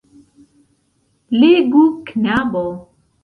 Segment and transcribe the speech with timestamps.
[1.39, 2.65] Legu, knabo.